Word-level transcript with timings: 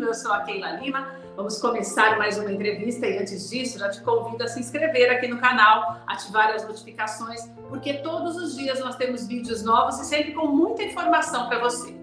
bem-vindo, 0.00 0.06
eu 0.06 0.14
sou 0.14 0.32
a 0.32 0.40
Keila 0.40 0.72
Lima. 0.72 1.08
Vamos 1.36 1.60
começar 1.60 2.18
mais 2.18 2.38
uma 2.38 2.50
entrevista 2.50 3.06
e 3.06 3.18
antes 3.18 3.50
disso, 3.50 3.78
já 3.78 3.90
te 3.90 4.00
convido 4.00 4.42
a 4.42 4.48
se 4.48 4.58
inscrever 4.58 5.10
aqui 5.10 5.28
no 5.28 5.38
canal, 5.38 6.02
ativar 6.06 6.50
as 6.54 6.66
notificações, 6.66 7.40
porque 7.68 7.94
todos 7.94 8.36
os 8.36 8.56
dias 8.56 8.80
nós 8.80 8.96
temos 8.96 9.26
vídeos 9.26 9.62
novos 9.62 10.00
e 10.00 10.04
sempre 10.04 10.32
com 10.32 10.46
muita 10.46 10.82
informação 10.82 11.48
para 11.48 11.58
você. 11.58 11.94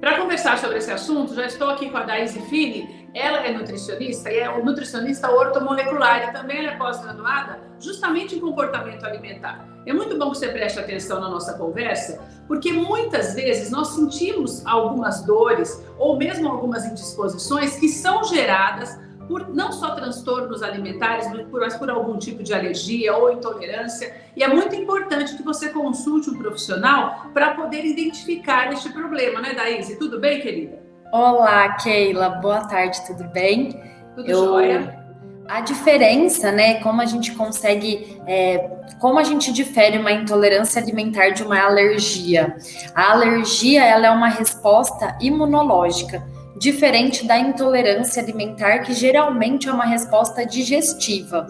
Para 0.00 0.20
conversar 0.20 0.58
sobre 0.58 0.78
esse 0.78 0.90
assunto, 0.90 1.34
já 1.34 1.46
estou 1.46 1.70
aqui 1.70 1.90
com 1.90 1.96
a 1.96 2.02
Daisy 2.04 2.40
Fini. 2.42 3.08
Ela 3.14 3.46
é 3.46 3.52
nutricionista 3.52 4.30
e 4.30 4.38
é 4.38 4.62
nutricionista 4.62 5.30
ortomolecular 5.30 6.28
e 6.28 6.32
também 6.32 6.66
é 6.66 6.76
pós-graduada 6.76 7.60
justamente 7.84 8.34
em 8.34 8.40
comportamento 8.40 9.04
alimentar. 9.04 9.68
É 9.86 9.92
muito 9.92 10.18
bom 10.18 10.30
que 10.30 10.38
você 10.38 10.48
preste 10.48 10.80
atenção 10.80 11.20
na 11.20 11.28
nossa 11.28 11.54
conversa, 11.58 12.20
porque 12.48 12.72
muitas 12.72 13.34
vezes 13.34 13.70
nós 13.70 13.88
sentimos 13.88 14.64
algumas 14.66 15.22
dores 15.22 15.84
ou 15.98 16.16
mesmo 16.16 16.48
algumas 16.48 16.84
indisposições 16.86 17.76
que 17.76 17.88
são 17.88 18.24
geradas 18.24 18.98
por 19.28 19.48
não 19.54 19.72
só 19.72 19.94
transtornos 19.94 20.62
alimentares, 20.62 21.26
mas 21.50 21.76
por 21.76 21.90
algum 21.90 22.18
tipo 22.18 22.42
de 22.42 22.52
alergia 22.52 23.16
ou 23.16 23.32
intolerância. 23.32 24.14
E 24.36 24.42
é 24.42 24.48
muito 24.48 24.74
importante 24.74 25.36
que 25.36 25.42
você 25.42 25.70
consulte 25.70 26.30
um 26.30 26.38
profissional 26.38 27.26
para 27.32 27.54
poder 27.54 27.84
identificar 27.84 28.72
este 28.72 28.92
problema, 28.92 29.40
né, 29.40 29.54
Daíse? 29.54 29.98
Tudo 29.98 30.20
bem, 30.20 30.40
querida? 30.40 30.78
Olá, 31.12 31.74
Keila. 31.76 32.28
Boa 32.28 32.66
tarde, 32.66 32.98
tudo 33.06 33.24
bem? 33.28 33.80
Tudo 34.14 34.30
Eu... 34.30 34.44
jóia? 34.44 35.03
A 35.48 35.60
diferença, 35.60 36.50
né? 36.50 36.74
Como 36.80 37.00
a 37.00 37.06
gente 37.06 37.32
consegue, 37.32 38.18
é, 38.26 38.58
como 38.98 39.18
a 39.18 39.24
gente 39.24 39.52
difere 39.52 39.98
uma 39.98 40.10
intolerância 40.10 40.80
alimentar 40.80 41.30
de 41.30 41.42
uma 41.42 41.60
alergia? 41.60 42.56
A 42.94 43.12
alergia 43.12 43.84
ela 43.84 44.06
é 44.06 44.10
uma 44.10 44.28
resposta 44.28 45.16
imunológica 45.20 46.22
diferente 46.56 47.26
da 47.26 47.38
intolerância 47.38 48.22
alimentar, 48.22 48.78
que 48.78 48.94
geralmente 48.94 49.68
é 49.68 49.72
uma 49.72 49.84
resposta 49.84 50.46
digestiva. 50.46 51.46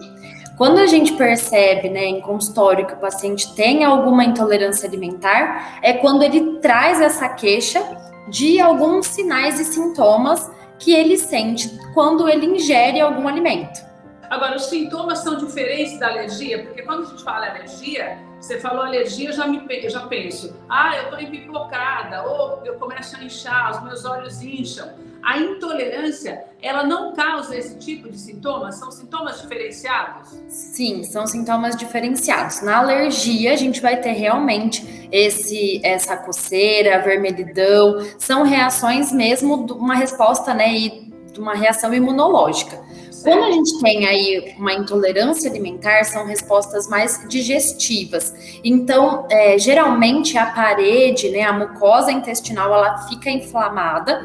Quando 0.57 0.79
a 0.79 0.87
gente 0.87 1.13
percebe, 1.13 1.89
né, 1.89 2.05
em 2.05 2.21
consultório 2.21 2.87
que 2.87 2.93
o 2.93 2.97
paciente 2.97 3.53
tem 3.55 3.83
alguma 3.83 4.23
intolerância 4.23 4.87
alimentar, 4.87 5.79
é 5.81 5.93
quando 5.93 6.23
ele 6.23 6.59
traz 6.59 6.99
essa 7.01 7.29
queixa 7.29 7.81
de 8.27 8.59
alguns 8.59 9.07
sinais 9.07 9.59
e 9.59 9.65
sintomas 9.65 10.49
que 10.79 10.93
ele 10.93 11.17
sente 11.17 11.69
quando 11.93 12.27
ele 12.27 12.45
ingere 12.45 12.99
algum 12.99 13.27
alimento. 13.27 13.94
Agora, 14.29 14.55
os 14.55 14.65
sintomas 14.65 15.19
são 15.19 15.37
diferentes 15.37 15.99
da 15.99 16.09
alergia, 16.09 16.63
porque 16.63 16.81
quando 16.81 17.03
a 17.03 17.05
gente 17.05 17.23
fala 17.23 17.47
alergia, 17.49 18.17
você 18.39 18.59
falou 18.59 18.83
alergia, 18.83 19.29
eu 19.29 19.33
já, 19.33 19.47
me, 19.47 19.63
eu 19.67 19.89
já 19.89 20.01
penso, 20.07 20.55
ah, 20.69 20.95
eu 20.97 21.03
estou 21.03 21.19
empipocada, 21.19 22.23
ou 22.23 22.61
eu 22.65 22.75
começo 22.75 23.15
a 23.15 23.23
inchar, 23.23 23.71
os 23.71 23.83
meus 23.83 24.05
olhos 24.05 24.41
incham. 24.41 24.93
A 25.23 25.39
intolerância, 25.39 26.45
ela 26.61 26.83
não 26.83 27.11
causa 27.13 27.57
esse 27.57 27.79
tipo 27.79 28.07
de 28.07 28.19
sintomas? 28.19 28.75
São 28.75 28.91
sintomas 28.91 29.41
diferenciados? 29.41 30.29
Sim, 30.47 31.03
são 31.03 31.25
sintomas 31.25 31.75
diferenciados. 31.75 32.61
Na 32.61 32.77
alergia, 32.77 33.53
a 33.53 33.55
gente 33.55 33.81
vai 33.81 33.99
ter 33.99 34.11
realmente 34.11 35.09
esse, 35.11 35.81
essa 35.83 36.15
coceira, 36.15 37.01
vermelhidão, 37.01 38.05
são 38.19 38.43
reações 38.43 39.11
mesmo 39.11 39.65
de 39.65 39.73
uma 39.73 39.95
resposta, 39.95 40.53
né, 40.53 40.71
e 40.71 41.11
de 41.31 41.39
uma 41.39 41.55
reação 41.55 41.91
imunológica. 41.91 42.79
Quando 43.25 43.43
a 43.43 43.51
gente 43.51 43.79
tem 43.79 44.05
aí 44.05 44.55
uma 44.57 44.73
intolerância 44.73 45.49
alimentar, 45.49 46.03
são 46.03 46.27
respostas 46.27 46.87
mais 46.87 47.27
digestivas. 47.27 48.59
Então, 48.63 49.25
é, 49.31 49.57
geralmente 49.57 50.37
a 50.37 50.45
parede, 50.45 51.29
né, 51.29 51.41
a 51.41 51.51
mucosa 51.51 52.11
intestinal, 52.11 52.71
ela 52.71 52.99
fica 53.07 53.31
inflamada 53.31 54.23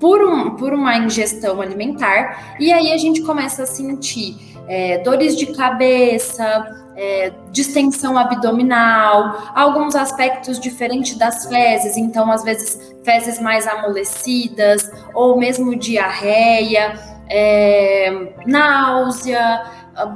por, 0.00 0.20
um, 0.24 0.56
por 0.56 0.74
uma 0.74 0.96
ingestão 0.96 1.60
alimentar, 1.60 2.56
e 2.58 2.72
aí 2.72 2.92
a 2.92 2.98
gente 2.98 3.22
começa 3.22 3.62
a 3.62 3.66
sentir 3.66 4.36
é, 4.66 4.98
dores 4.98 5.36
de 5.36 5.46
cabeça, 5.46 6.66
é, 6.96 7.32
distensão 7.52 8.18
abdominal, 8.18 9.52
alguns 9.54 9.94
aspectos 9.94 10.58
diferentes 10.58 11.16
das 11.16 11.46
fezes, 11.46 11.96
então 11.96 12.32
às 12.32 12.42
vezes 12.42 12.92
fezes 13.04 13.40
mais 13.40 13.68
amolecidas, 13.68 14.90
ou 15.14 15.38
mesmo 15.38 15.76
diarreia 15.76 17.11
é, 17.32 18.34
náusea, 18.46 19.64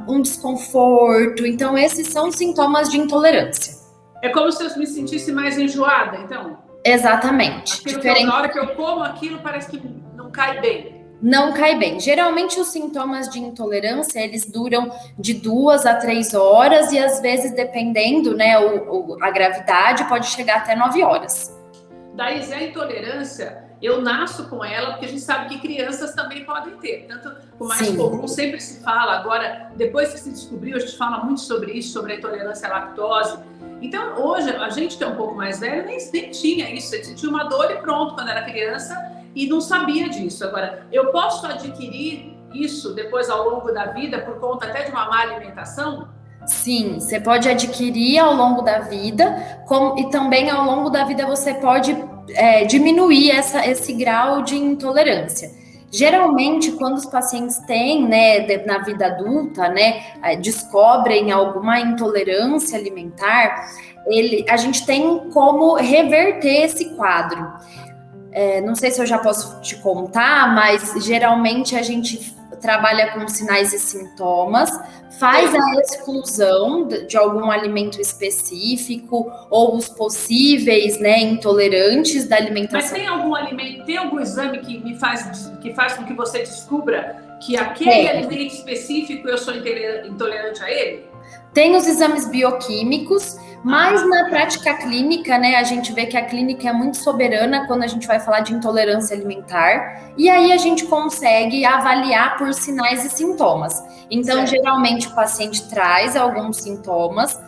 um 0.06 0.20
desconforto. 0.20 1.46
Então, 1.46 1.76
esses 1.76 2.08
são 2.08 2.30
sintomas 2.30 2.90
de 2.90 2.98
intolerância. 2.98 3.74
É 4.22 4.28
como 4.28 4.52
se 4.52 4.62
eu 4.62 4.76
me 4.76 4.86
sentisse 4.86 5.32
mais 5.32 5.58
enjoada, 5.58 6.18
então? 6.18 6.58
Exatamente. 6.84 7.82
Diferente... 7.84 8.24
na 8.24 8.36
hora 8.36 8.48
que 8.48 8.58
eu 8.58 8.68
como 8.74 9.02
aquilo, 9.02 9.40
parece 9.40 9.70
que 9.70 9.82
não 10.14 10.30
cai 10.30 10.60
bem. 10.60 11.04
Não 11.20 11.52
cai 11.54 11.78
bem. 11.78 11.98
Geralmente 11.98 12.60
os 12.60 12.68
sintomas 12.68 13.28
de 13.30 13.40
intolerância 13.40 14.20
eles 14.20 14.44
duram 14.44 14.90
de 15.18 15.32
duas 15.32 15.86
a 15.86 15.94
três 15.94 16.34
horas 16.34 16.92
e 16.92 16.98
às 16.98 17.20
vezes 17.20 17.54
dependendo, 17.54 18.36
né, 18.36 18.58
o, 18.58 19.14
o 19.14 19.24
a 19.24 19.30
gravidade 19.30 20.04
pode 20.08 20.26
chegar 20.26 20.58
até 20.58 20.76
nove 20.76 21.02
horas. 21.02 21.56
Daí 22.14 22.52
a 22.52 22.62
intolerância 22.62 23.65
eu 23.82 24.00
nasço 24.00 24.48
com 24.48 24.64
ela, 24.64 24.92
porque 24.92 25.06
a 25.06 25.08
gente 25.08 25.20
sabe 25.20 25.48
que 25.48 25.58
crianças 25.60 26.14
também 26.14 26.44
podem 26.44 26.76
ter. 26.76 27.06
Tanto 27.06 27.36
o 27.58 27.66
mais 27.66 27.86
Sim. 27.86 27.96
comum 27.96 28.26
sempre 28.26 28.60
se 28.60 28.82
fala, 28.82 29.12
agora, 29.18 29.70
depois 29.76 30.12
que 30.12 30.20
se 30.20 30.30
descobriu, 30.30 30.76
a 30.76 30.80
gente 30.80 30.96
fala 30.96 31.24
muito 31.24 31.40
sobre 31.40 31.72
isso, 31.72 31.92
sobre 31.92 32.14
a 32.14 32.16
intolerância 32.16 32.68
à 32.68 32.72
lactose. 32.72 33.38
Então, 33.82 34.18
hoje, 34.22 34.50
a 34.50 34.70
gente 34.70 34.96
que 34.96 35.04
é 35.04 35.06
um 35.06 35.16
pouco 35.16 35.34
mais 35.34 35.60
velho 35.60 35.84
nem, 35.84 35.98
nem 36.12 36.30
tinha 36.30 36.70
isso. 36.70 36.90
Você 36.90 37.14
tinha 37.14 37.30
uma 37.30 37.44
dor 37.44 37.70
e 37.70 37.76
pronto 37.76 38.14
quando 38.14 38.30
era 38.30 38.42
criança 38.42 38.96
e 39.34 39.46
não 39.46 39.60
sabia 39.60 40.08
disso. 40.08 40.44
Agora, 40.44 40.86
eu 40.90 41.12
posso 41.12 41.46
adquirir 41.46 42.34
isso 42.54 42.94
depois 42.94 43.28
ao 43.28 43.48
longo 43.48 43.70
da 43.70 43.86
vida 43.86 44.20
por 44.20 44.40
conta 44.40 44.66
até 44.66 44.84
de 44.84 44.90
uma 44.90 45.06
má 45.06 45.20
alimentação? 45.20 46.08
Sim, 46.46 47.00
você 47.00 47.20
pode 47.20 47.48
adquirir 47.48 48.18
ao 48.18 48.34
longo 48.34 48.62
da 48.62 48.80
vida, 48.80 49.64
como, 49.66 49.98
e 49.98 50.08
também 50.10 50.48
ao 50.48 50.64
longo 50.64 50.88
da 50.88 51.04
vida 51.04 51.26
você 51.26 51.52
pode 51.54 51.92
é, 52.30 52.64
diminuir 52.64 53.30
essa, 53.30 53.66
esse 53.66 53.92
grau 53.92 54.42
de 54.42 54.56
intolerância. 54.56 55.50
Geralmente, 55.90 56.72
quando 56.72 56.96
os 56.96 57.06
pacientes 57.06 57.58
têm, 57.60 58.06
né, 58.06 58.40
na 58.66 58.78
vida 58.78 59.06
adulta, 59.06 59.68
né, 59.68 60.02
é, 60.22 60.36
descobrem 60.36 61.30
alguma 61.30 61.80
intolerância 61.80 62.78
alimentar, 62.78 63.66
ele, 64.06 64.44
a 64.48 64.56
gente 64.56 64.84
tem 64.84 65.30
como 65.30 65.74
reverter 65.74 66.64
esse 66.64 66.96
quadro. 66.96 67.52
É, 68.32 68.60
não 68.60 68.74
sei 68.74 68.90
se 68.90 69.00
eu 69.00 69.06
já 69.06 69.18
posso 69.18 69.60
te 69.62 69.76
contar, 69.76 70.54
mas 70.54 70.92
geralmente 71.04 71.74
a 71.74 71.82
gente 71.82 72.36
trabalha 72.66 73.12
com 73.12 73.28
sinais 73.28 73.72
e 73.72 73.78
sintomas, 73.78 74.68
faz 75.20 75.54
a 75.54 75.80
exclusão 75.80 76.88
de 76.88 77.16
algum 77.16 77.48
alimento 77.48 78.00
específico 78.00 79.30
ou 79.48 79.76
os 79.76 79.88
possíveis, 79.88 80.98
né, 80.98 81.20
intolerantes 81.20 82.28
da 82.28 82.36
alimentação. 82.36 82.80
Mas 82.80 82.90
tem 82.90 83.06
algum 83.06 83.34
alimento, 83.36 83.84
tem 83.84 83.96
algum 83.96 84.18
exame 84.18 84.58
que 84.58 84.78
me 84.78 84.98
faz 84.98 85.48
que 85.62 85.72
faz 85.74 85.94
com 85.94 86.04
que 86.04 86.12
você 86.12 86.40
descubra 86.40 87.22
que 87.40 87.56
aquele 87.56 87.90
é. 87.90 88.10
alimento 88.10 88.54
específico 88.54 89.28
eu 89.28 89.38
sou 89.38 89.54
intolerante 89.54 90.62
a 90.62 90.70
ele? 90.70 91.05
Tem 91.52 91.76
os 91.76 91.86
exames 91.86 92.28
bioquímicos 92.28 93.38
mas 93.66 94.08
na 94.08 94.28
prática 94.28 94.74
clínica, 94.74 95.36
né, 95.38 95.56
a 95.56 95.64
gente 95.64 95.92
vê 95.92 96.06
que 96.06 96.16
a 96.16 96.24
clínica 96.24 96.68
é 96.68 96.72
muito 96.72 96.98
soberana 96.98 97.66
quando 97.66 97.82
a 97.82 97.88
gente 97.88 98.06
vai 98.06 98.20
falar 98.20 98.38
de 98.38 98.54
intolerância 98.54 99.16
alimentar, 99.16 100.12
e 100.16 100.30
aí 100.30 100.52
a 100.52 100.56
gente 100.56 100.84
consegue 100.84 101.64
avaliar 101.64 102.38
por 102.38 102.54
sinais 102.54 103.04
e 103.04 103.10
sintomas. 103.10 103.82
Então, 104.08 104.36
certo. 104.36 104.50
geralmente 104.50 105.08
o 105.08 105.14
paciente 105.16 105.68
traz 105.68 106.14
alguns 106.14 106.58
sintomas, 106.58 107.40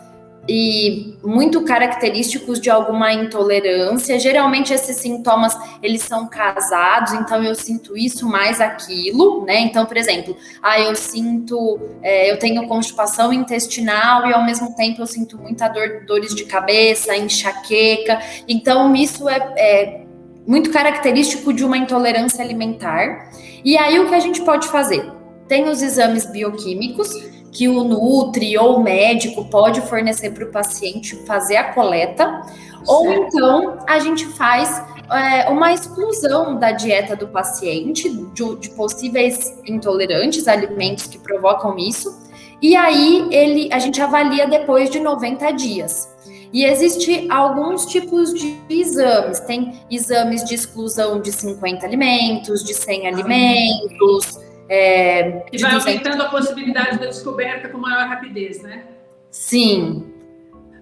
e 0.48 1.14
muito 1.22 1.62
característicos 1.62 2.58
de 2.58 2.70
alguma 2.70 3.12
intolerância. 3.12 4.18
Geralmente 4.18 4.72
esses 4.72 4.96
sintomas 4.96 5.56
eles 5.82 6.02
são 6.02 6.26
casados, 6.26 7.12
então 7.12 7.42
eu 7.44 7.54
sinto 7.54 7.96
isso 7.96 8.26
mais 8.26 8.60
aquilo, 8.60 9.44
né? 9.44 9.60
Então, 9.60 9.84
por 9.84 9.96
exemplo, 9.96 10.36
ah, 10.62 10.80
eu 10.80 10.96
sinto, 10.96 11.78
é, 12.02 12.30
eu 12.30 12.38
tenho 12.38 12.66
constipação 12.66 13.32
intestinal 13.32 14.26
e 14.26 14.32
ao 14.32 14.44
mesmo 14.44 14.74
tempo 14.74 15.02
eu 15.02 15.06
sinto 15.06 15.36
muita 15.36 15.68
dor, 15.68 16.04
dores 16.06 16.34
de 16.34 16.44
cabeça, 16.44 17.14
enxaqueca. 17.14 18.18
Então, 18.48 18.94
isso 18.94 19.28
é, 19.28 19.36
é 19.58 20.00
muito 20.46 20.70
característico 20.70 21.52
de 21.52 21.62
uma 21.62 21.76
intolerância 21.76 22.42
alimentar. 22.42 23.30
E 23.62 23.76
aí 23.76 23.98
o 24.00 24.08
que 24.08 24.14
a 24.14 24.20
gente 24.20 24.40
pode 24.42 24.66
fazer? 24.68 25.12
Tem 25.46 25.68
os 25.68 25.82
exames 25.82 26.24
bioquímicos 26.24 27.10
que 27.58 27.68
o 27.68 27.82
Nutri 27.82 28.56
ou 28.56 28.76
o 28.76 28.84
médico 28.84 29.44
pode 29.46 29.80
fornecer 29.80 30.30
para 30.30 30.44
o 30.44 30.52
paciente 30.52 31.16
fazer 31.26 31.56
a 31.56 31.72
coleta, 31.72 32.44
certo. 32.44 32.84
ou 32.86 33.12
então 33.12 33.78
a 33.84 33.98
gente 33.98 34.24
faz 34.26 34.80
é, 35.10 35.50
uma 35.50 35.72
exclusão 35.72 36.56
da 36.56 36.70
dieta 36.70 37.16
do 37.16 37.26
paciente 37.26 38.08
de, 38.08 38.56
de 38.60 38.70
possíveis 38.70 39.60
intolerantes, 39.66 40.46
alimentos 40.46 41.08
que 41.08 41.18
provocam 41.18 41.76
isso, 41.76 42.16
e 42.62 42.76
aí 42.76 43.26
ele 43.32 43.68
a 43.72 43.80
gente 43.80 44.00
avalia 44.00 44.46
depois 44.46 44.88
de 44.88 45.00
90 45.00 45.50
dias. 45.50 46.16
E 46.52 46.64
existe 46.64 47.26
alguns 47.28 47.86
tipos 47.86 48.32
de 48.32 48.56
exames. 48.70 49.40
Tem 49.40 49.80
exames 49.90 50.44
de 50.44 50.54
exclusão 50.54 51.20
de 51.20 51.32
50 51.32 51.84
alimentos, 51.84 52.64
de 52.64 52.72
100 52.72 53.08
alimentos. 53.08 54.47
É, 54.68 55.46
e 55.50 55.58
vai 55.58 55.74
aumentando 55.74 56.22
a 56.22 56.28
possibilidade 56.28 56.98
da 56.98 57.06
descoberta 57.06 57.68
com 57.68 57.78
maior 57.78 58.06
rapidez, 58.06 58.62
né? 58.62 58.84
Sim. 59.30 60.14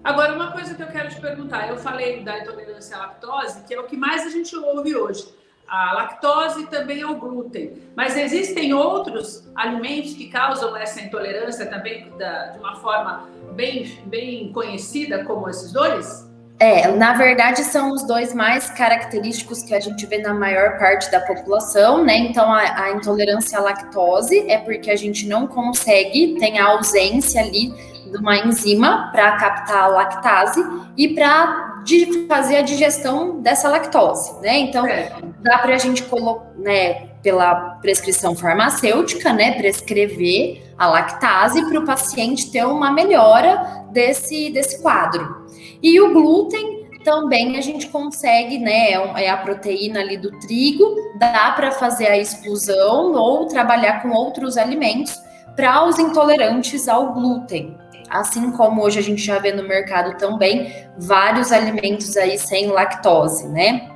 Agora, 0.03 0.33
uma 0.33 0.51
coisa 0.51 0.75
que 0.75 0.81
eu 0.81 0.87
quero 0.87 1.09
te 1.09 1.19
perguntar, 1.19 1.69
eu 1.69 1.77
falei 1.77 2.21
da 2.21 2.39
intolerância 2.39 2.95
à 2.95 2.99
lactose, 2.99 3.63
que 3.63 3.73
é 3.73 3.79
o 3.79 3.83
que 3.83 3.97
mais 3.97 4.25
a 4.25 4.29
gente 4.29 4.55
ouve 4.55 4.95
hoje. 4.95 5.27
A 5.67 5.93
lactose 5.93 6.67
também 6.67 7.01
é 7.01 7.05
o 7.05 7.15
glúten. 7.15 7.73
Mas 7.95 8.17
existem 8.17 8.73
outros 8.73 9.49
alimentos 9.53 10.13
que 10.13 10.29
causam 10.29 10.75
essa 10.77 11.01
intolerância 11.01 11.65
também 11.65 12.09
da, 12.17 12.47
de 12.47 12.59
uma 12.59 12.75
forma 12.75 13.27
bem, 13.53 13.99
bem 14.05 14.51
conhecida 14.53 15.25
como 15.25 15.49
esses 15.49 15.73
dois? 15.73 16.26
É, 16.59 16.87
na 16.87 17.13
verdade 17.13 17.63
são 17.63 17.91
os 17.91 18.03
dois 18.03 18.33
mais 18.33 18.69
característicos 18.71 19.61
que 19.61 19.75
a 19.75 19.79
gente 19.79 20.05
vê 20.07 20.17
na 20.17 20.33
maior 20.33 20.79
parte 20.79 21.09
da 21.11 21.19
população, 21.19 22.03
né? 22.03 22.17
Então 22.17 22.51
a, 22.51 22.83
a 22.83 22.91
intolerância 22.91 23.59
à 23.59 23.61
lactose 23.61 24.49
é 24.49 24.57
porque 24.57 24.89
a 24.89 24.95
gente 24.95 25.27
não 25.27 25.45
consegue, 25.45 26.35
tem 26.39 26.57
a 26.57 26.65
ausência 26.65 27.41
ali 27.41 27.71
de 28.09 28.17
uma 28.17 28.37
enzima 28.37 29.11
para 29.11 29.33
captar 29.33 29.83
a 29.83 29.87
lactase 29.87 30.65
e 30.95 31.09
para 31.09 31.83
fazer 32.27 32.57
a 32.57 32.61
digestão 32.61 33.39
dessa 33.39 33.69
lactose, 33.69 34.41
né? 34.41 34.57
Então, 34.57 34.85
é. 34.85 35.11
dá 35.39 35.59
para 35.59 35.75
a 35.75 35.77
gente 35.77 36.03
colocar, 36.03 36.51
né, 36.57 37.09
pela 37.21 37.55
prescrição 37.81 38.35
farmacêutica, 38.35 39.33
né, 39.33 39.53
prescrever 39.53 40.63
a 40.77 40.87
lactase 40.87 41.67
para 41.67 41.79
o 41.79 41.85
paciente 41.85 42.51
ter 42.51 42.65
uma 42.65 42.91
melhora 42.91 43.85
desse, 43.91 44.49
desse 44.51 44.81
quadro. 44.81 45.47
E 45.81 45.99
o 45.99 46.13
glúten 46.13 46.87
também 47.03 47.57
a 47.57 47.61
gente 47.61 47.87
consegue, 47.87 48.59
né, 48.59 48.91
é, 48.91 49.23
é 49.23 49.29
a 49.29 49.37
proteína 49.37 50.01
ali 50.01 50.17
do 50.17 50.31
trigo, 50.39 50.95
dá 51.17 51.51
para 51.51 51.71
fazer 51.71 52.07
a 52.07 52.17
exclusão 52.17 53.13
ou 53.13 53.45
trabalhar 53.47 54.01
com 54.01 54.09
outros 54.09 54.57
alimentos 54.57 55.15
para 55.55 55.85
os 55.85 55.97
intolerantes 55.97 56.87
ao 56.87 57.13
glúten. 57.13 57.75
Assim 58.09 58.51
como 58.51 58.81
hoje 58.81 58.99
a 58.99 59.03
gente 59.03 59.21
já 59.21 59.39
vê 59.39 59.51
no 59.51 59.63
mercado 59.63 60.17
também 60.17 60.71
vários 60.97 61.51
alimentos 61.51 62.15
aí 62.15 62.37
sem 62.37 62.67
lactose, 62.67 63.47
né? 63.49 63.89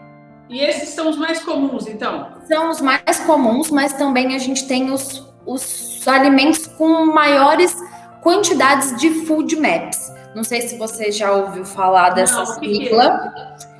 E 0.51 0.59
esses 0.59 0.89
são 0.89 1.09
os 1.09 1.17
mais 1.17 1.41
comuns, 1.41 1.87
então? 1.87 2.27
São 2.45 2.69
os 2.69 2.81
mais 2.81 3.19
comuns, 3.25 3.71
mas 3.71 3.93
também 3.93 4.35
a 4.35 4.37
gente 4.37 4.67
tem 4.67 4.91
os, 4.91 5.25
os 5.45 6.05
alimentos 6.05 6.67
com 6.67 7.05
maiores 7.05 7.73
quantidades 8.21 8.99
de 8.99 9.25
food 9.25 9.55
maps. 9.55 10.11
Não 10.35 10.43
sei 10.43 10.61
se 10.61 10.77
você 10.77 11.09
já 11.09 11.31
ouviu 11.31 11.63
falar 11.63 12.09
dessa 12.09 12.43
Não, 12.43 12.45
sigla. 12.45 13.33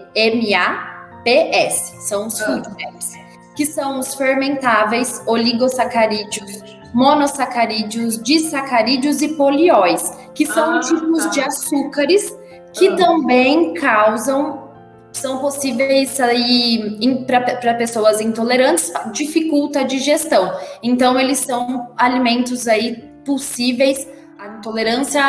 São 2.10 2.28
os 2.28 2.40
food 2.42 2.68
ah. 2.68 2.72
maps 2.86 3.20
que 3.60 3.66
são 3.66 4.00
os 4.00 4.16
fermentáveis, 4.16 5.22
oligosacarídeos, 5.28 6.64
monossacarídeos, 6.94 8.18
disacarídeos 8.24 9.22
e 9.22 9.36
polióis, 9.36 10.18
que 10.34 10.46
são 10.46 10.78
ah, 10.78 10.80
tipos 10.80 11.26
tá. 11.26 11.30
de 11.30 11.42
açúcares 11.42 12.39
que 12.74 12.96
também 12.96 13.74
causam 13.74 14.70
são 15.12 15.40
possíveis 15.40 16.20
aí 16.20 17.00
para 17.26 17.74
pessoas 17.74 18.22
intolerantes, 18.22 18.92
dificulta 19.12 19.82
a 19.82 19.84
digestão. 19.84 20.54
Então, 20.84 21.20
eles 21.20 21.40
são 21.40 21.92
alimentos 21.98 22.68
aí 22.68 23.04
possíveis 23.26 24.08
a 24.38 24.48
intolerância 24.48 25.22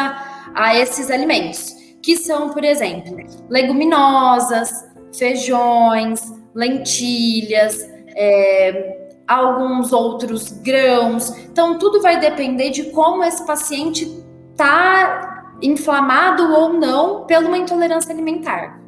a 0.55 0.77
esses 0.77 1.11
alimentos, 1.11 1.75
que 2.03 2.17
são, 2.17 2.51
por 2.51 2.65
exemplo, 2.65 3.17
leguminosas, 3.49 4.71
feijões, 5.17 6.21
lentilhas, 6.55 7.79
é, 8.15 8.99
alguns 9.27 9.93
outros 9.93 10.53
grãos. 10.53 11.31
Então, 11.39 11.79
tudo 11.79 12.01
vai 12.01 12.21
depender 12.21 12.71
de 12.71 12.85
como 12.91 13.25
esse 13.25 13.45
paciente 13.47 14.05
está 14.53 15.40
inflamado 15.62 16.53
ou 16.53 16.73
não 16.73 17.25
pela 17.25 17.47
uma 17.47 17.59
intolerância 17.59 18.12
alimentar. 18.12 18.81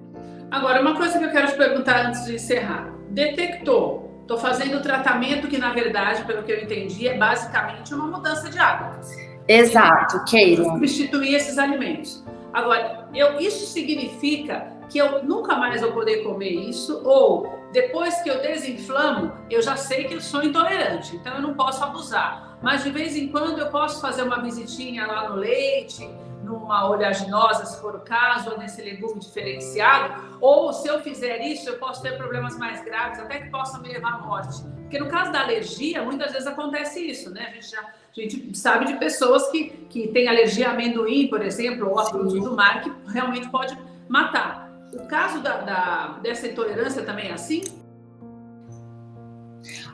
Agora, 0.50 0.80
uma 0.80 0.94
coisa 0.94 1.18
que 1.18 1.24
eu 1.24 1.30
quero 1.30 1.48
te 1.48 1.56
perguntar 1.56 2.06
antes 2.06 2.24
de 2.24 2.34
encerrar: 2.34 2.92
detectou? 3.08 4.10
Estou 4.22 4.38
fazendo 4.38 4.78
o 4.78 4.82
tratamento 4.82 5.48
que, 5.48 5.58
na 5.58 5.72
verdade, 5.72 6.24
pelo 6.24 6.42
que 6.42 6.52
eu 6.52 6.62
entendi, 6.62 7.08
é 7.08 7.16
basicamente 7.16 7.92
uma 7.92 8.06
mudança 8.06 8.48
de 8.48 8.58
hábitos. 8.58 9.10
Exato, 9.48 10.24
Keila. 10.24 10.64
Substituir 10.64 11.34
esses 11.34 11.58
alimentos. 11.58 12.24
Agora, 12.52 13.08
eu, 13.14 13.40
isso 13.40 13.66
significa 13.66 14.72
que 14.88 14.98
eu 14.98 15.24
nunca 15.24 15.56
mais 15.56 15.80
vou 15.80 15.92
poder 15.92 16.22
comer 16.22 16.50
isso, 16.50 17.02
ou 17.04 17.62
depois 17.72 18.20
que 18.20 18.28
eu 18.28 18.40
desinflamo, 18.42 19.32
eu 19.50 19.62
já 19.62 19.74
sei 19.74 20.04
que 20.04 20.14
eu 20.14 20.20
sou 20.20 20.42
intolerante, 20.42 21.16
então 21.16 21.34
eu 21.34 21.42
não 21.42 21.54
posso 21.54 21.82
abusar. 21.82 22.58
Mas 22.62 22.84
de 22.84 22.90
vez 22.90 23.16
em 23.16 23.28
quando 23.28 23.58
eu 23.58 23.68
posso 23.68 24.00
fazer 24.00 24.22
uma 24.22 24.40
visitinha 24.42 25.06
lá 25.06 25.30
no 25.30 25.36
leite, 25.36 26.08
numa 26.52 26.88
oleaginosa, 26.88 27.66
se 27.66 27.80
for 27.80 27.94
o 27.94 28.00
caso, 28.00 28.50
ou 28.50 28.58
nesse 28.58 28.80
legume 28.82 29.20
diferenciado, 29.20 30.38
ou 30.40 30.72
se 30.72 30.88
eu 30.88 31.00
fizer 31.00 31.38
isso, 31.40 31.68
eu 31.68 31.78
posso 31.78 32.02
ter 32.02 32.16
problemas 32.16 32.56
mais 32.58 32.84
graves, 32.84 33.18
até 33.18 33.40
que 33.40 33.50
possam 33.50 33.80
me 33.80 33.88
levar 33.88 34.14
à 34.14 34.18
morte. 34.18 34.62
Porque 34.82 34.98
no 34.98 35.08
caso 35.08 35.32
da 35.32 35.40
alergia, 35.40 36.02
muitas 36.02 36.32
vezes 36.32 36.46
acontece 36.46 37.00
isso, 37.00 37.30
né? 37.30 37.48
A 37.48 37.54
gente 37.54 37.70
já 37.70 37.80
a 38.14 38.20
gente 38.20 38.58
sabe 38.58 38.84
de 38.84 38.98
pessoas 38.98 39.48
que, 39.50 39.70
que 39.88 40.08
têm 40.08 40.28
alergia 40.28 40.68
a 40.68 40.72
amendoim, 40.72 41.28
por 41.28 41.40
exemplo, 41.40 41.88
ou 41.88 41.98
a 41.98 42.04
frutos 42.04 42.34
do 42.34 42.54
mar, 42.54 42.82
que 42.82 42.92
realmente 43.10 43.48
pode 43.48 43.76
matar. 44.06 44.70
O 44.92 45.06
caso 45.06 45.40
da, 45.40 45.56
da, 45.62 46.06
dessa 46.22 46.46
intolerância 46.46 47.02
também 47.02 47.30
é 47.30 47.32
assim? 47.32 47.62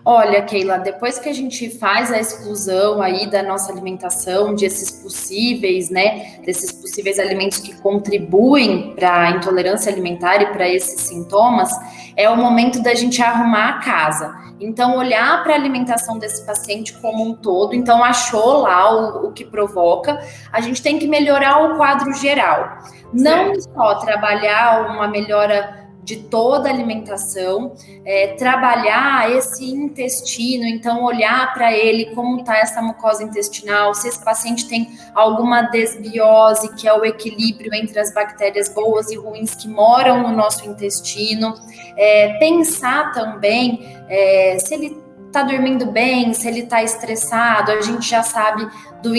Olha, 0.04 0.42
Keila, 0.42 0.78
depois 0.78 1.18
que 1.18 1.28
a 1.28 1.34
gente 1.34 1.68
faz 1.78 2.10
a 2.12 2.18
exclusão 2.18 3.02
aí 3.02 3.28
da 3.30 3.42
nossa 3.42 3.70
alimentação, 3.70 4.54
desses 4.54 4.90
possíveis, 4.90 5.90
né, 5.90 6.38
desses 6.44 6.72
possíveis 6.72 7.18
alimentos 7.18 7.58
que 7.58 7.76
contribuem 7.82 8.94
para 8.94 9.23
a 9.23 9.30
intolerância 9.32 9.92
alimentar 9.92 10.40
e 10.40 10.46
para 10.46 10.68
esses 10.68 11.02
sintomas, 11.02 11.70
é 12.16 12.28
o 12.30 12.37
momento 12.37 12.82
da 12.82 12.94
gente 12.94 13.23
arrumar 13.23 13.68
a 13.68 13.73
casa. 13.80 14.49
Então, 14.61 14.96
olhar 14.96 15.42
para 15.44 15.52
a 15.52 15.56
alimentação 15.56 16.18
desse 16.18 16.44
paciente 16.44 16.92
como 16.94 17.23
um 17.23 17.34
todo. 17.34 17.75
Então, 17.75 18.02
achou 18.02 18.62
lá 18.62 18.92
o, 18.92 19.28
o 19.28 19.32
que 19.32 19.44
provoca, 19.44 20.20
a 20.52 20.61
gente 20.61 20.82
tem 20.82 20.99
que 20.99 21.06
melhorar 21.06 21.62
o 21.64 21.76
quadro 21.76 22.12
geral. 22.14 22.78
Não 23.12 23.54
certo. 23.54 23.73
só 23.75 23.94
trabalhar 23.96 24.90
uma 24.90 25.06
melhora 25.06 25.88
de 26.08 26.16
toda 26.16 26.70
a 26.70 26.72
alimentação, 26.72 27.74
é, 28.02 28.28
trabalhar 28.28 29.30
esse 29.30 29.62
intestino, 29.66 30.64
então 30.64 31.04
olhar 31.04 31.52
para 31.52 31.70
ele 31.76 32.14
como 32.14 32.40
está 32.40 32.56
essa 32.56 32.80
mucosa 32.80 33.22
intestinal, 33.22 33.92
se 33.92 34.08
esse 34.08 34.24
paciente 34.24 34.66
tem 34.66 34.88
alguma 35.14 35.60
desbiose, 35.64 36.74
que 36.76 36.88
é 36.88 36.94
o 36.94 37.04
equilíbrio 37.04 37.74
entre 37.74 38.00
as 38.00 38.14
bactérias 38.14 38.70
boas 38.70 39.10
e 39.10 39.16
ruins 39.16 39.54
que 39.54 39.68
moram 39.68 40.22
no 40.22 40.34
nosso 40.34 40.66
intestino, 40.66 41.54
é, 41.94 42.38
pensar 42.38 43.12
também 43.12 43.78
é, 44.08 44.58
se 44.58 44.72
ele 44.72 45.07
está 45.28 45.42
dormindo 45.42 45.87
bem, 45.87 46.32
se 46.35 46.49
ele 46.49 46.61
está 46.61 46.82
estressado, 46.82 47.70
a 47.70 47.80
gente 47.80 48.08
já 48.08 48.23
sabe 48.23 48.68
do, 49.02 49.12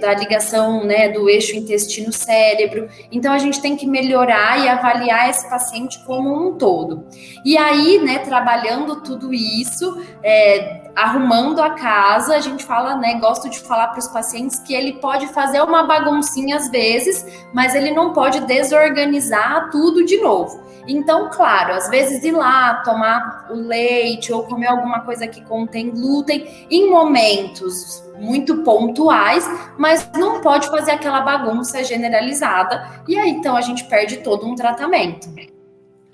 da 0.00 0.14
ligação 0.14 0.84
né, 0.84 1.10
do 1.10 1.28
eixo 1.28 1.56
intestino-cérebro. 1.56 2.88
Então 3.12 3.32
a 3.32 3.38
gente 3.38 3.60
tem 3.60 3.76
que 3.76 3.86
melhorar 3.86 4.58
e 4.58 4.68
avaliar 4.68 5.28
esse 5.28 5.48
paciente 5.48 6.02
como 6.04 6.32
um 6.32 6.56
todo. 6.56 7.04
E 7.44 7.58
aí, 7.58 7.98
né, 7.98 8.18
trabalhando 8.18 9.02
tudo 9.02 9.34
isso, 9.34 10.02
é, 10.22 10.85
arrumando 10.96 11.60
a 11.60 11.70
casa, 11.70 12.34
a 12.34 12.40
gente 12.40 12.64
fala, 12.64 12.96
né, 12.96 13.20
gosto 13.20 13.50
de 13.50 13.60
falar 13.60 13.88
para 13.88 13.98
os 13.98 14.08
pacientes 14.08 14.58
que 14.60 14.74
ele 14.74 14.94
pode 14.94 15.26
fazer 15.28 15.60
uma 15.60 15.82
baguncinha 15.82 16.56
às 16.56 16.70
vezes, 16.70 17.24
mas 17.52 17.74
ele 17.74 17.92
não 17.92 18.14
pode 18.14 18.40
desorganizar 18.40 19.68
tudo 19.70 20.04
de 20.04 20.16
novo. 20.16 20.64
Então, 20.88 21.28
claro, 21.30 21.74
às 21.74 21.90
vezes 21.90 22.24
ir 22.24 22.30
lá 22.30 22.76
tomar 22.84 23.46
o 23.50 23.54
leite 23.54 24.32
ou 24.32 24.44
comer 24.44 24.68
alguma 24.68 25.00
coisa 25.00 25.26
que 25.26 25.44
contém 25.44 25.90
glúten 25.90 26.66
em 26.70 26.88
momentos 26.88 28.02
muito 28.18 28.62
pontuais, 28.62 29.46
mas 29.76 30.08
não 30.14 30.40
pode 30.40 30.68
fazer 30.68 30.92
aquela 30.92 31.20
bagunça 31.20 31.84
generalizada 31.84 33.02
e 33.06 33.18
aí 33.18 33.30
então 33.30 33.56
a 33.56 33.60
gente 33.60 33.84
perde 33.84 34.18
todo 34.18 34.46
um 34.46 34.54
tratamento. 34.54 35.28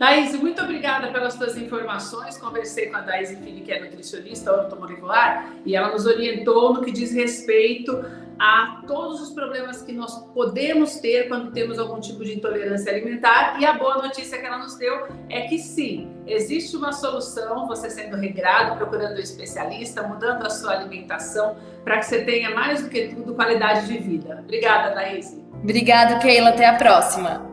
Thaís, 0.03 0.35
muito 0.35 0.61
obrigada 0.61 1.13
pelas 1.13 1.35
suas 1.35 1.57
informações. 1.57 2.37
Conversei 2.37 2.87
com 2.87 2.97
a 2.97 3.03
Thaís 3.03 3.31
Fini, 3.39 3.61
que 3.61 3.71
é 3.71 3.85
nutricionista 3.85 4.53
ortomolecular, 4.53 5.53
e 5.65 5.77
ela 5.77 5.93
nos 5.93 6.07
orientou 6.07 6.75
no 6.75 6.83
que 6.83 6.91
diz 6.91 7.15
respeito 7.15 8.05
a 8.37 8.83
todos 8.85 9.21
os 9.21 9.31
problemas 9.31 9.81
que 9.81 9.93
nós 9.93 10.19
podemos 10.35 10.97
ter 10.97 11.29
quando 11.29 11.53
temos 11.53 11.79
algum 11.79 12.01
tipo 12.01 12.25
de 12.25 12.35
intolerância 12.35 12.91
alimentar. 12.91 13.61
E 13.61 13.65
a 13.65 13.75
boa 13.75 14.03
notícia 14.03 14.39
que 14.39 14.45
ela 14.45 14.59
nos 14.59 14.75
deu 14.75 15.07
é 15.31 15.43
que 15.43 15.57
sim, 15.57 16.11
existe 16.27 16.77
uma 16.77 16.93
solução, 16.93 17.69
você 17.69 17.89
sendo 17.89 18.17
regrado, 18.17 18.77
procurando 18.77 19.19
um 19.19 19.21
especialista, 19.21 20.03
mudando 20.03 20.45
a 20.45 20.51
sua 20.51 20.73
alimentação, 20.73 21.57
para 21.85 21.99
que 21.99 22.07
você 22.07 22.25
tenha 22.25 22.51
mais 22.51 22.83
do 22.83 22.89
que 22.89 23.15
tudo 23.15 23.37
qualidade 23.37 23.87
de 23.87 23.99
vida. 23.99 24.41
Obrigada, 24.43 24.97
Thaís. 24.97 25.41
Obrigada, 25.63 26.19
Keila. 26.19 26.49
Até 26.49 26.67
a 26.67 26.75
próxima. 26.75 27.52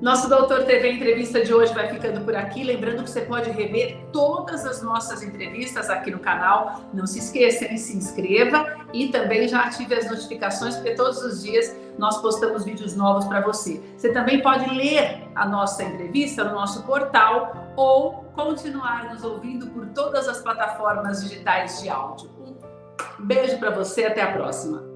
Nosso 0.00 0.28
Doutor 0.28 0.62
TV 0.62 0.92
Entrevista 0.92 1.44
de 1.44 1.52
hoje 1.52 1.74
vai 1.74 1.88
ficando 1.88 2.24
por 2.24 2.36
aqui. 2.36 2.62
Lembrando 2.62 3.02
que 3.02 3.10
você 3.10 3.22
pode 3.22 3.50
rever 3.50 3.98
todas 4.12 4.64
as 4.64 4.80
nossas 4.80 5.24
entrevistas 5.24 5.90
aqui 5.90 6.12
no 6.12 6.20
canal. 6.20 6.82
Não 6.94 7.04
se 7.04 7.18
esqueça, 7.18 7.66
se 7.76 7.96
inscreva 7.96 8.76
e 8.92 9.08
também 9.08 9.48
já 9.48 9.62
ative 9.62 9.96
as 9.96 10.08
notificações, 10.08 10.76
porque 10.76 10.94
todos 10.94 11.20
os 11.24 11.42
dias 11.42 11.76
nós 11.98 12.22
postamos 12.22 12.64
vídeos 12.64 12.94
novos 12.94 13.24
para 13.24 13.40
você. 13.40 13.82
Você 13.96 14.12
também 14.12 14.40
pode 14.40 14.72
ler 14.72 15.28
a 15.34 15.44
nossa 15.44 15.82
entrevista 15.82 16.44
no 16.44 16.54
nosso 16.54 16.84
portal 16.84 17.72
ou 17.76 18.24
continuar 18.36 19.12
nos 19.12 19.24
ouvindo 19.24 19.66
por 19.66 19.86
todas 19.88 20.28
as 20.28 20.40
plataformas 20.40 21.24
digitais 21.24 21.82
de 21.82 21.88
áudio. 21.88 22.30
Um 22.38 23.26
beijo 23.26 23.58
para 23.58 23.70
você, 23.70 24.04
até 24.04 24.22
a 24.22 24.30
próxima. 24.30 24.87